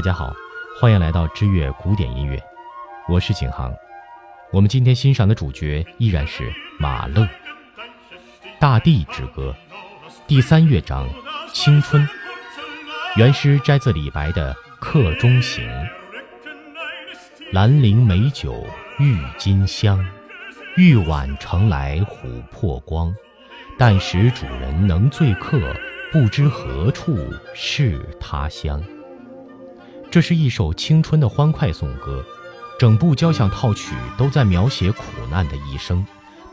[0.00, 0.34] 大家好，
[0.80, 2.42] 欢迎来到知乐古典音乐，
[3.06, 3.70] 我是景航。
[4.50, 7.20] 我们今天欣赏的主角依然是马勒，
[8.58, 9.54] 《大地之歌》
[10.26, 11.06] 第三乐章
[11.52, 12.02] 《青春》。
[13.16, 15.68] 原诗摘自李白的《客中行》：
[17.52, 18.66] 兰陵美酒
[18.98, 20.02] 郁金香，
[20.78, 23.14] 玉碗盛来琥珀光。
[23.78, 25.60] 但使主人能醉客，
[26.10, 27.18] 不知何处
[27.54, 28.82] 是他乡。
[30.10, 32.24] 这是一首青春的欢快颂歌，
[32.80, 36.04] 整部交响套曲都在描写苦难的一生。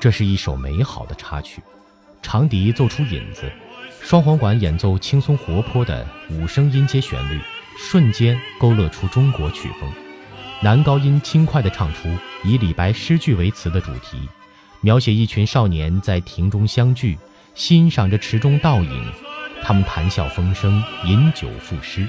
[0.00, 1.62] 这是一首美好的插曲，
[2.22, 3.52] 长笛奏出引子，
[4.00, 7.38] 双簧管演奏轻松活泼的五声音阶旋律，
[7.76, 9.92] 瞬间勾勒出中国曲风。
[10.62, 12.08] 男高音轻快地唱出
[12.42, 14.26] 以李白诗句为词的主题。
[14.80, 17.18] 描写一群少年在亭中相聚，
[17.54, 19.12] 欣赏着池中倒影，
[19.62, 22.08] 他们谈笑风生，饮酒赋诗。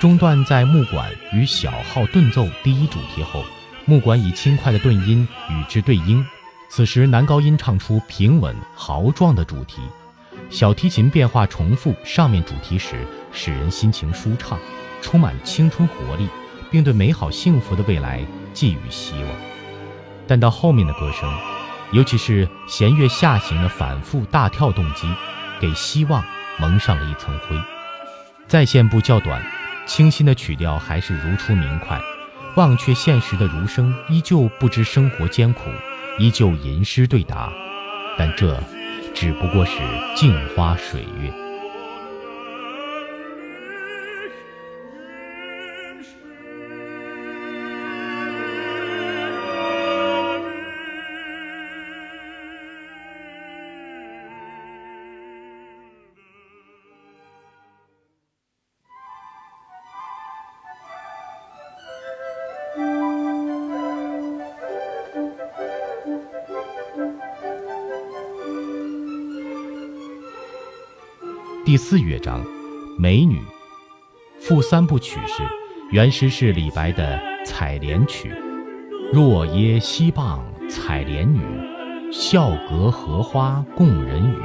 [0.00, 3.44] 中段在木管与小号顿奏第一主题后，
[3.84, 6.24] 木管以轻快的顿音与之对应。
[6.70, 9.82] 此时男高音唱出平稳豪壮的主题，
[10.48, 14.58] 小提琴变化重复上面主题时，使人心情舒畅，
[15.02, 16.30] 充满青春活力，
[16.70, 19.28] 并对美好幸福的未来寄予希望。
[20.26, 21.30] 但到后面的歌声。
[21.92, 25.06] 尤其是弦乐下行的反复大跳动机，
[25.60, 26.24] 给希望
[26.56, 27.56] 蒙上了一层灰。
[28.46, 29.44] 再现部较短，
[29.86, 32.00] 清新的曲调还是如出明快。
[32.56, 35.70] 忘却现实的儒生依旧不知生活艰苦，
[36.18, 37.48] 依旧吟诗对答。
[38.18, 38.60] 但这
[39.14, 39.78] 只不过是
[40.16, 41.49] 镜花水月。
[71.70, 72.44] 第四乐章，
[72.98, 73.40] 美女，
[74.40, 75.44] 副三部曲是，
[75.92, 77.16] 原诗是李白的
[77.46, 78.28] 《采莲曲》：
[79.12, 81.40] 若耶溪傍采莲女，
[82.12, 84.42] 笑隔荷花共人语。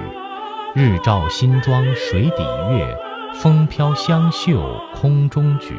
[0.76, 2.44] 日照新妆水底
[2.78, 2.96] 月，
[3.34, 5.74] 风飘香袖空中举。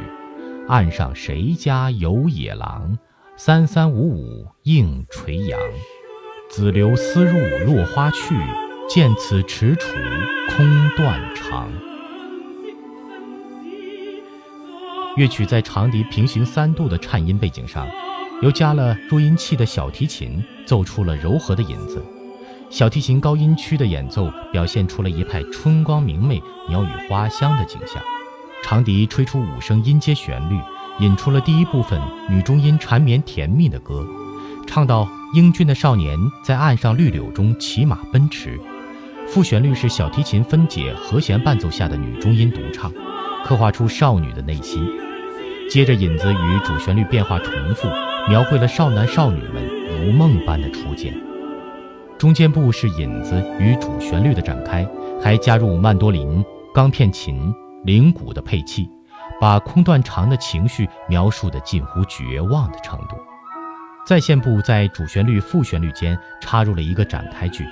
[0.66, 2.98] 岸上谁家有野狼？
[3.36, 5.60] 三三五五映垂杨。
[6.50, 7.38] 子留丝入
[7.72, 8.34] 落花去。
[8.88, 9.96] 见此踟蹰
[10.48, 11.68] 空断肠。
[15.16, 17.88] 乐曲在长笛平行三度的颤音背景上，
[18.42, 22.00] 又加了弱音器的小提琴，奏出了柔和的引子。
[22.70, 28.00] 小提琴高音区的演奏表现出了一派春光明媚、鸟语花香的景象。
[28.62, 30.56] 长笛吹出五声音阶旋律，
[31.00, 34.06] 引出了第一部分女中音缠绵甜蜜的歌，
[34.66, 38.60] 唱到英俊的少年在岸上绿柳中骑马奔驰。
[39.28, 42.90] 副旋律是小提琴分解和弦伴奏下的女中音独唱，
[43.44, 44.86] 刻画出少女的内心。
[45.68, 47.88] 接着引子与主旋律变化重复，
[48.28, 51.12] 描绘了少男少女们如梦般的初见。
[52.16, 54.86] 中间部是引子与主旋律的展开，
[55.22, 56.42] 还加入曼多林、
[56.72, 57.52] 钢片琴、
[57.84, 58.88] 铃鼓的配器，
[59.40, 63.16] 把空断肠的情绪描述得近乎绝望的程度。
[64.06, 67.66] 再现部在主旋律副旋律间插入了一个展开句。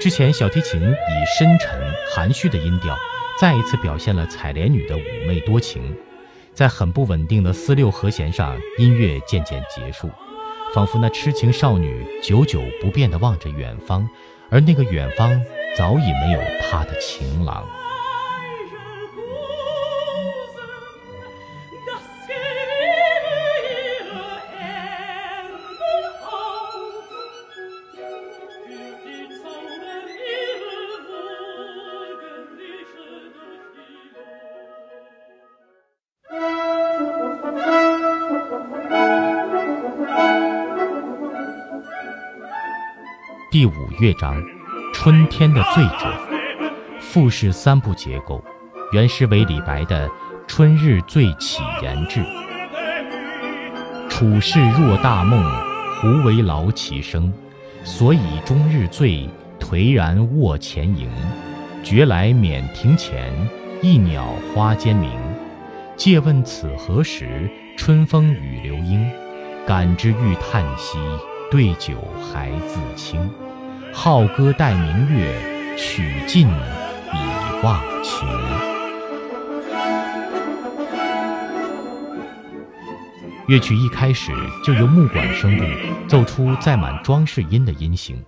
[0.00, 1.80] 之前，小提琴以深沉
[2.14, 2.94] 含蓄的音调，
[3.40, 5.96] 再一次表现了采莲女的妩媚多情。
[6.52, 10.10] 在很不稳定的四六和弦上，音乐渐渐结束，
[10.74, 14.08] 仿佛那痴情少女久久不变地望着远方，
[14.50, 15.40] 而那个远方
[15.76, 17.66] 早已没有她的情郎。
[43.54, 43.70] 第五
[44.00, 44.42] 乐章，
[44.92, 46.12] 春天的醉者，
[46.98, 48.42] 赋是三部结构，
[48.90, 50.08] 原诗为李白的
[50.48, 52.18] 《春日醉起言志》。
[54.08, 55.40] 处世若大梦，
[56.00, 57.32] 胡为劳其生？
[57.84, 59.30] 所以终日醉，
[59.60, 61.08] 颓然卧前营。
[61.84, 63.32] 觉来免庭前，
[63.80, 65.08] 一鸟花间鸣。
[65.96, 67.48] 借问此何时？
[67.76, 69.08] 春风与流莺。
[69.64, 70.98] 感之欲叹息。
[71.50, 73.30] 对酒还自清，
[73.96, 75.32] 浩歌待明月，
[75.78, 78.28] 曲尽已忘情。
[83.46, 84.32] 乐曲一开始
[84.64, 85.64] 就由木管声部
[86.08, 88.22] 奏出载满装饰音的音型，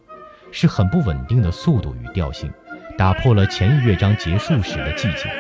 [0.53, 2.49] 是很不稳定的速度与调性，
[2.97, 5.31] 打破了前一乐章结束时的寂静。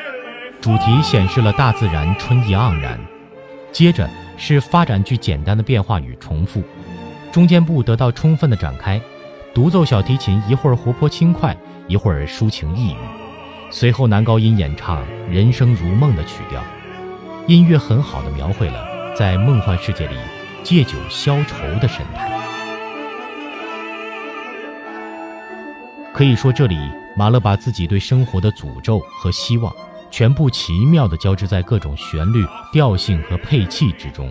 [0.60, 2.98] 主题显示了大自然春意盎然。
[3.70, 6.62] 接着是发展句简单的变化与重复，
[7.30, 9.00] 中间部得到充分的展开。
[9.56, 11.56] 独奏小提琴一会儿活泼轻快，
[11.88, 12.96] 一会儿抒情抑郁，
[13.70, 16.62] 随后男高音演唱《人生如梦》的曲调，
[17.46, 18.86] 音乐很好的描绘了。
[19.16, 20.14] 在梦幻世界里，
[20.62, 22.30] 借酒消愁的神态。
[26.12, 26.76] 可以说，这里
[27.16, 29.74] 马勒把自己对生活的诅咒和希望，
[30.10, 34.30] 全部奇妙地交织在各种旋律、调性和配器之中，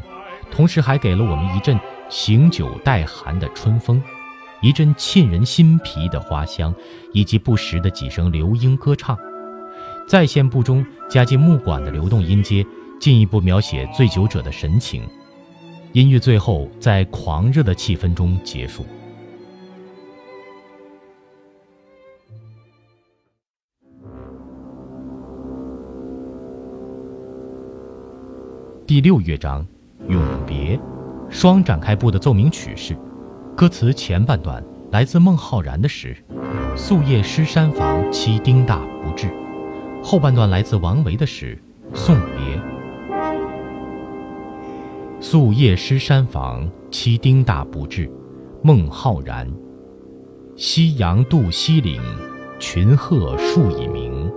[0.51, 1.79] 同时还给了我们一阵
[2.09, 3.99] 醒酒带寒的春风，
[4.65, 6.73] 一阵沁人心脾的花香，
[7.13, 9.15] 以及不时的几声流莺歌唱。
[10.07, 12.65] 在线部中加进木管的流动音阶。
[12.97, 15.03] 进一步描写醉酒者的神情，
[15.91, 18.85] 音乐最后在狂热的气氛中结束。
[28.87, 29.61] 第六乐章
[30.07, 30.77] 《永别》，
[31.29, 32.97] 双展开部的奏鸣曲式，
[33.55, 34.61] 歌词前半段
[34.91, 36.13] 来自孟浩然的诗
[36.77, 39.27] 《宿夜诗山房期丁大不至》，
[40.03, 41.57] 后半段来自王维的诗
[41.95, 42.57] 《送别》。
[45.21, 48.11] 宿夜诗山房，期丁大不至。
[48.61, 49.49] 孟浩然。
[50.57, 52.01] 夕阳渡西岭，
[52.59, 54.29] 群鹤树已鸣。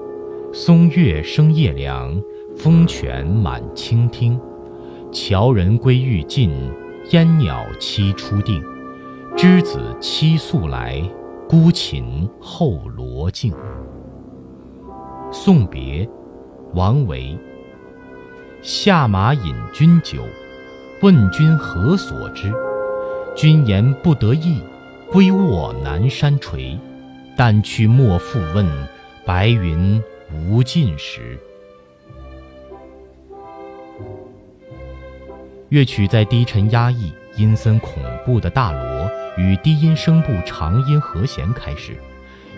[0.52, 2.22] 松月生夜凉，
[2.56, 4.40] 风泉满清听。
[5.10, 6.52] 樵人归欲尽，
[7.10, 8.62] 烟鸟栖初定。
[9.38, 11.00] 之子期宿来，
[11.48, 13.54] 孤琴后罗镜。
[15.30, 16.08] 送别，
[16.74, 17.38] 王维。
[18.62, 20.24] 下马饮君酒。
[21.02, 22.52] 问君何所之？
[23.36, 24.60] 君言不得意，
[25.08, 26.76] 归卧南山陲。
[27.36, 28.66] 但去莫复问，
[29.24, 30.02] 白云
[30.32, 31.38] 无尽时。
[35.68, 38.97] 乐曲在低沉压抑、阴森恐怖的大锣
[39.38, 41.96] 与低音声部长音和弦开始，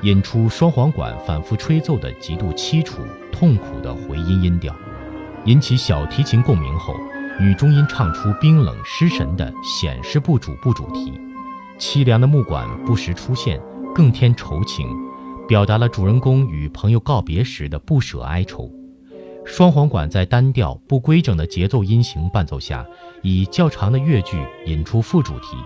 [0.00, 4.75] 引出双簧管反复吹奏的极度凄楚、痛苦的回音音调，
[5.44, 6.94] 引起小提琴共鸣后。
[7.38, 11.12] 女中音唱出冰冷失神的显示部主部主题，
[11.79, 13.59] 凄凉的木管不时出现，
[13.94, 14.87] 更添愁情，
[15.49, 18.71] 表达了主人公与朋友告别时的不舍哀愁。
[19.47, 22.87] 双簧管在单调不规整的节奏音型伴奏下，
[23.23, 24.37] 以较长的乐句
[24.67, 25.56] 引出副主题。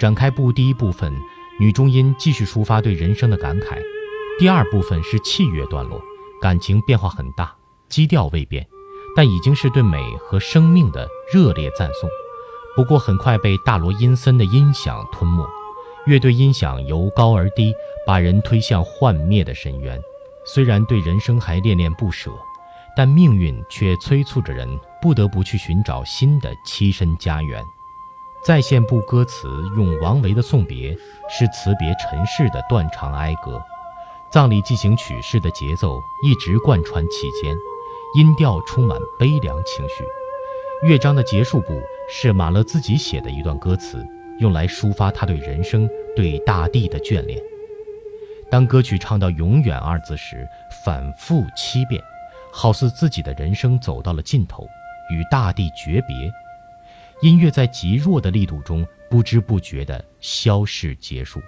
[0.00, 1.14] 展开部第一部分，
[1.58, 3.78] 女中音继续抒发对人生的感慨。
[4.38, 6.00] 第二部分是器乐段落，
[6.40, 7.54] 感情变化很大，
[7.90, 8.66] 基调未变。
[9.14, 12.08] 但已经是对美和生命的热烈赞颂，
[12.74, 15.46] 不过很快被大罗阴森的音响吞没。
[16.06, 17.74] 乐队音响由高而低，
[18.06, 20.00] 把人推向幻灭的深渊。
[20.46, 22.30] 虽然对人生还恋恋不舍，
[22.96, 24.66] 但命运却催促着人
[25.02, 27.62] 不得不去寻找新的栖身家园。
[28.42, 30.96] 在线部歌词用王维的送别，
[31.28, 33.62] 是辞别尘世的断肠哀歌，
[34.30, 37.54] 葬礼进行曲式的节奏一直贯穿其间。
[38.16, 40.04] 音调充满悲凉情绪，
[40.82, 44.04] 乐章的结束部是马勒自己写的一段歌词，
[44.38, 47.38] 用来抒发他对人生、对大地的眷恋。
[48.50, 50.48] 当歌曲唱到“永远”二字时，
[50.82, 52.02] 反复七遍，
[52.50, 54.66] 好似自己的人生走到了尽头，
[55.10, 56.16] 与大地诀别。
[57.22, 61.40] 音乐在极弱的力度中，不知不觉地消逝结束。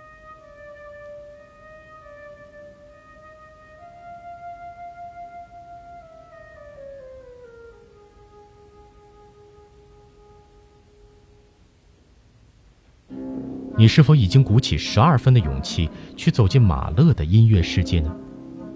[13.75, 18.14] 你是否已经鼓起十二分的勇气去走进马勒的音乐世界呢？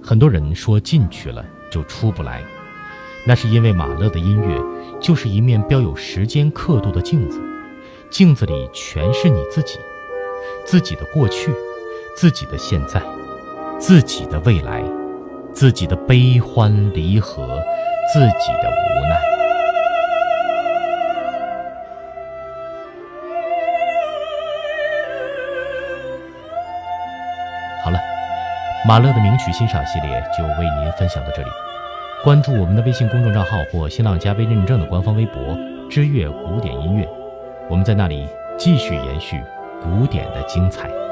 [0.03, 2.43] 很多人说进去了就出不来，
[3.29, 4.63] 那是因为马勒的音乐
[5.01, 7.41] 就是一面标有时间刻度的镜子，
[8.09, 9.81] 镜子里全是你自己，
[10.65, 11.53] 自己的过去，
[12.15, 13.03] 自己的现在，
[13.81, 14.81] 自己的未来，
[15.53, 17.61] 自己的悲欢离合，
[18.15, 19.21] 自己的无奈。
[27.83, 27.99] 好了
[28.87, 31.49] 马勒的名曲欣赏系列就为您分享到这里。
[32.27, 35.57] 关注我们的微信公众账号或新浪加微认证的官方微博
[35.89, 37.09] “知乐古典音乐”，
[37.71, 38.27] 我们在那里
[38.59, 39.41] 继续延续
[39.81, 41.06] 古典的精彩。